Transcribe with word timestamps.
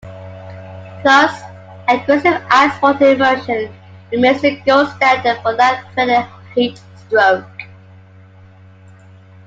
Thus, 1.03 1.31
aggressive 1.87 2.43
ice-water 2.49 3.11
immersion 3.13 3.71
remains 4.11 4.41
the 4.41 4.55
gold 4.65 4.89
standard 4.95 5.39
for 5.43 5.53
life-threatening 5.53 6.25
heat 6.55 6.81
stroke. 7.05 7.45